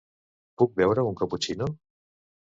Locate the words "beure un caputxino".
0.79-1.67